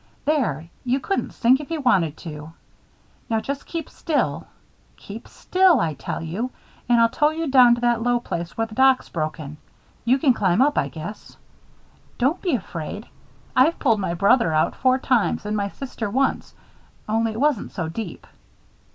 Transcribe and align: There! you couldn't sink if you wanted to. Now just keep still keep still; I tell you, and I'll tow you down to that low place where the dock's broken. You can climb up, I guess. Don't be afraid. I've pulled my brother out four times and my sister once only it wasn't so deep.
There! 0.25 0.65
you 0.83 0.99
couldn't 0.99 1.31
sink 1.35 1.59
if 1.61 1.69
you 1.69 1.79
wanted 1.79 2.17
to. 2.17 2.53
Now 3.29 3.39
just 3.39 3.67
keep 3.67 3.87
still 3.87 4.47
keep 4.97 5.27
still; 5.27 5.79
I 5.79 5.93
tell 5.93 6.23
you, 6.23 6.49
and 6.89 6.99
I'll 6.99 7.07
tow 7.07 7.29
you 7.29 7.45
down 7.45 7.75
to 7.75 7.81
that 7.81 8.01
low 8.01 8.19
place 8.19 8.57
where 8.57 8.65
the 8.65 8.73
dock's 8.73 9.09
broken. 9.09 9.57
You 10.03 10.17
can 10.17 10.33
climb 10.33 10.59
up, 10.59 10.75
I 10.75 10.87
guess. 10.87 11.37
Don't 12.17 12.41
be 12.41 12.55
afraid. 12.55 13.05
I've 13.55 13.77
pulled 13.77 13.99
my 13.99 14.15
brother 14.15 14.51
out 14.51 14.75
four 14.75 14.97
times 14.97 15.45
and 15.45 15.55
my 15.55 15.69
sister 15.69 16.09
once 16.09 16.55
only 17.07 17.33
it 17.33 17.39
wasn't 17.39 17.71
so 17.71 17.87
deep. 17.87 18.25